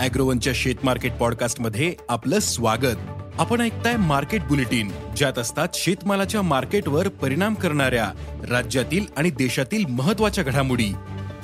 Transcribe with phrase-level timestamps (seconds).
[0.00, 2.96] अॅग्रोवनच्या शेत मार्केट पॉडकास्टमध्ये आपलं स्वागत.
[3.38, 8.12] आपण ऐकताय मार्केट बुलेटिन ज्यात असतात शेतमालाच्या मार्केटवर परिणाम करणाऱ्या
[8.50, 10.92] राज्यातील आणि देशातील महत्त्वाच्या घडामोडी.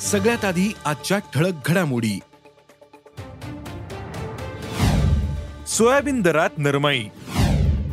[0.00, 2.18] सगळ्यात आधी आजच्या ठळक घडामोडी.
[5.66, 7.04] सोयाबीन दरात नरमाई.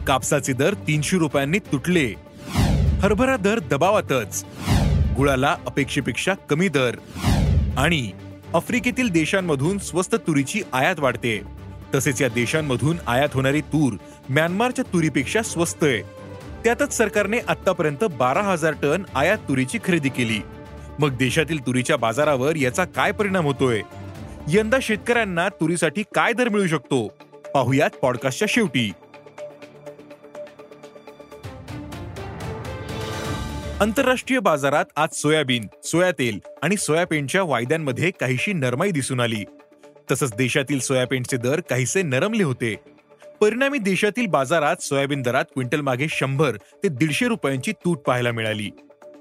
[0.08, 2.14] कापसाचे दर तीनशे रुपयांनी तुटले.
[3.02, 4.46] हरभरा दर दबावातच.
[5.18, 6.96] गुळाला अपेक्षेपेक्षा कमी दर.
[7.78, 8.12] आणि
[8.56, 11.42] आफ्रिकेतील देशांमधून स्वस्त तुरीची आयात वाढते.
[11.96, 13.94] तसेच या देशांमधून आयात होणारी तूर
[14.30, 16.02] म्यानमारच्या तुरीपेक्षा स्वस्त आहे.
[16.64, 20.40] त्यातच सरकारने आतापर्यंत बारा हजार टन आयात तुरीची खरेदी केली.
[21.00, 23.82] मग देशातील तुरीच्या बाजारावर याचा काय परिणाम होतोय?
[24.48, 27.08] यंदा शेतकऱ्यांना तुरीसाठी काय दर मिळू शकतो?
[27.54, 28.92] पाहुयात पॉडकास्टच्या शेवटी.
[33.84, 39.44] आंतरराष्ट्रीय बाजारात आज सोयाबीन सोया तेल आणि सोयाबीनच्या वायद्यांमध्ये काहीशी नरमाई दिसून आली.
[40.12, 42.76] तसंच देशातील सोयाबीनचे दर काहीसे नरमले होते.
[43.42, 48.70] परिणामी देशातील बाजारात सोयाबीन दरात क्विंटल मागे शंभर ते दीडशे रुपयांची तूट पाहायला मिळाली.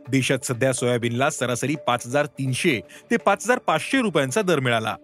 [0.09, 4.97] देशात सध्या सोयाबीनला सरासरी पाच हजार तीनशे ते पाच हजार पाचशे रुपयांचा दर मिळाला.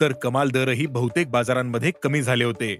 [0.00, 2.76] तर कमाल दरही बहुतेक बाजारांमध्ये कमी झाले होते.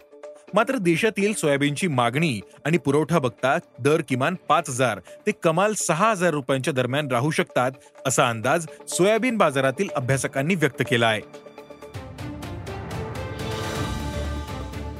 [0.54, 6.30] मात्र देशातील सोयाबीनची मागणी आणि पुरवठा बघता दर किमान पाच हजार ते कमाल सहा हजार
[6.30, 7.72] रुपयांच्या दरम्यान राहू शकतात
[8.06, 11.20] असा अंदाज सोयाबीन बाजारातील अभ्यासकांनी व्यक्त केला आहे.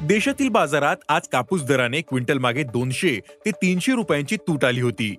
[0.06, 5.14] देशातील बाजारात आज कापूस दराने क्विंटल मागे दोनशे ते तीनशे रुपयांची तूट आली होती.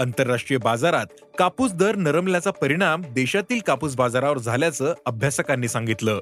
[0.00, 1.06] आंतरराष्ट्रीय बाजारात
[1.38, 6.18] कापूस दर नरमल्याचा परिणाम देशातील कापूस बाजारावर झाल्याचं अभ्यासकांनी सांगितलं.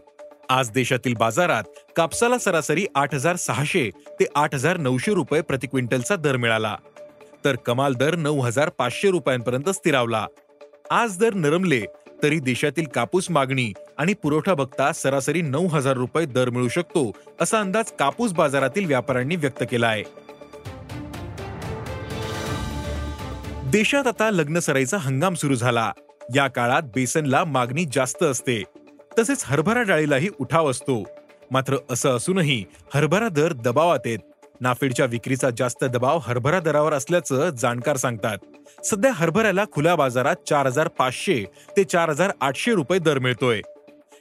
[0.50, 1.62] आज देशातील बाजारात
[1.96, 6.74] कापसाला सरासरी आठ हजार सहाशे ते आठ हजार नऊशे रुपये प्रति क्विंटलचा दर मिळाला.
[7.44, 10.24] तर कमाल दर नऊ हजार पाचशे रुपयांपर्यंत स्थिरावला.
[10.90, 11.80] आज दर नरमले
[12.22, 17.10] तरी देशातील कापूस मागणी आणि पुरवठा बघता सरासरी नऊ हजार रुपये दर मिळू शकतो
[17.40, 20.02] असा अंदाज कापूस बाजारातील व्यापाऱ्यांनी व्यक्त केला आहे
[23.70, 25.90] देशात आता लग्न सराईचा हंगाम सुरू झाला.
[26.34, 28.62] या काळात बेसनला मागणी जास्त असते.
[29.18, 31.02] तसेच हरभरा डाळीलाही उठाव असतो.
[31.52, 32.64] मात्र असं असूनही
[32.94, 34.18] हरभरा दर दबावात आहेत.
[34.60, 38.38] नाफेडच्या विक्रीचा जास्त दबाव हरभरा दरावर असल्याचं जाणकार सांगतात.
[38.84, 41.44] सध्या हरभऱ्याला खुल्या बाजारात चार हजार पाचशे
[41.76, 43.60] ते चार हजार आठशे रुपये दर मिळतोय.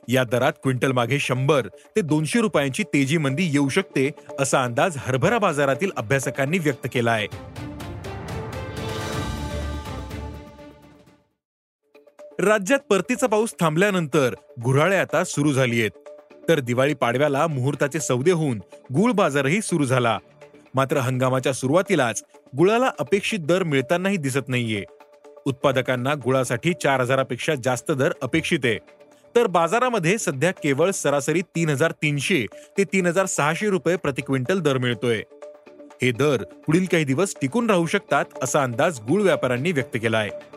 [0.10, 4.10] या दरात क्विंटल मागे शंभर ते दोनशे रुपयांची तेजी मंदी येऊ शकते
[4.40, 7.28] असा अंदाज हरभरा बाजारातील अभ्यासकांनी व्यक्त केला आहे
[12.40, 14.34] राज्यात परतीचा पाऊस थांबल्यानंतर
[14.64, 15.92] गुऱ्हाळे आता सुरू झाली आहेत.
[16.50, 18.60] तर दिवाळी पाडव्याला मुहूर्ताचे सौदे होऊन
[18.94, 20.18] गुळ बाजारही सुरू झाला.
[20.76, 22.24] मात्र हंगामाच्या सुरुवातीलाच
[22.58, 24.84] गुळाला अपेक्षित दर मिळतानाही दिसत नाहीये.
[25.46, 28.78] उत्पादकांना गुळासाठी चार हजारापेक्षा जास्त दर अपेक्षित आहे.
[29.36, 32.46] तर बाजारामध्ये सध्या केवळ सरासरी तीन हजार तीनशे
[32.78, 35.22] ते तीन हजार सहाशे रुपये प्रति क्विंटल दर मिळतोय.
[36.02, 40.57] हे दर पुढील काही दिवस टिकून राहू शकतात असा अंदाज गुळ व्यापाऱ्यांनी व्यक्त केला आहे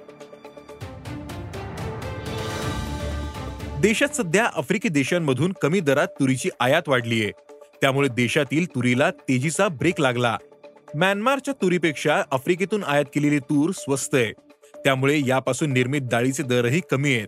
[3.81, 7.33] देशात सध्या आफ्रिकी देशांमधून कमी दरात तुरीची आयात वाढली आहे
[7.81, 10.37] त्यामुळे देशातील तुरीला तेजीचा ब्रेक लागला.
[10.95, 14.33] म्यानमारच्या तुरीपेक्षा आफ्रिकेतून आयात केलेली तूर स्वस्त आहे.
[14.85, 17.27] त्यामुळे यापासून निर्मित डाळीचे दरही कमी आहेत.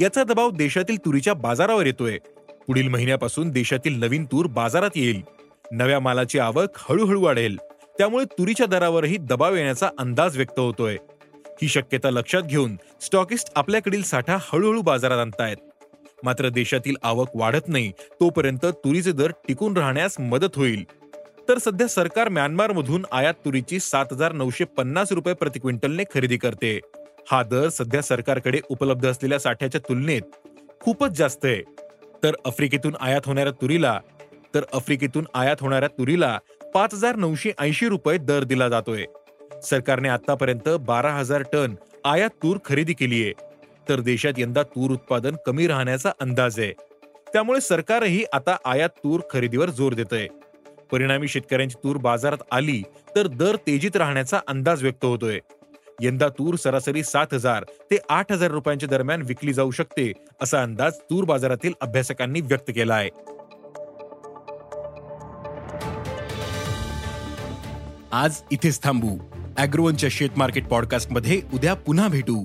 [0.00, 2.18] याचा दबाव देशातील तुरीच्या बाजारावर येतोय.
[2.66, 5.22] पुढील महिन्यापासून देशातील नवीन तूर बाजारात येईल.
[5.70, 7.56] नव्या मालाची आवक हळूहळू वाढेल.
[7.98, 10.96] त्यामुळे तुरीच्या दरावरही दबाव येण्याचा अंदाज व्यक्त होतोय.
[11.62, 15.56] ही शक्यता लक्षात घेऊन स्टॉकिस्ट आपल्याकडील साठा हळूहळू बाजारात आणतायत.
[16.24, 17.90] मात्र देशातील आवक वाढत नाही
[18.20, 20.84] तोपर्यंत तुरीचे दर टिकून राहण्यास मदत होईल.
[21.48, 26.78] तर सध्या सरकार म्यानमारमधून आयात तुरीची सात हजार नऊशे पन्नास रुपये प्रति क्विंटलने खरेदी करते.
[27.30, 30.22] हा दर सध्या सरकारकडे उपलब्ध असलेल्या साठ्याच्या तुलनेत
[30.80, 31.62] खूपच जास्त आहे.
[32.22, 33.98] तर आफ्रिकेतून आयात होणाऱ्या तुरीला
[34.54, 36.38] तर आफ्रिकेतून आयात होणाऱ्या तुरीला
[36.74, 39.04] पाच हजार नऊशे ऐंशी रुपये दर दिला जातोय.
[39.62, 43.32] सरकारने आतापर्यंत बारा हजार टन आयात तूर खरेदी केली आहे
[43.88, 46.72] तर देशात यंदा तूर उत्पादन कमी राहण्याचा अंदाज आहे.
[47.32, 50.28] त्यामुळे सरकारही आता आयात तूर खरेदीवर जोर देत आहे
[50.92, 52.82] परिणामी शेतकऱ्यांची तूर बाजारात आली
[53.16, 55.38] तर दर तेजीत राहण्याचा अंदाज व्यक्त होतोय.
[56.00, 60.12] यंदा तूर सरासरी सात हजार ते आठ हजार रुपयांच्या दरम्यान विकली जाऊ शकते
[60.42, 63.10] असा अंदाज तूर बाजारातील अभ्यासकांनी व्यक्त केला आहे.
[68.12, 69.16] आज इथेच थांबू.
[69.58, 72.44] अॅग्रोवनच्या शेत मार्केट पॉडकास्टमध्ये उद्या पुन्हा भेटू.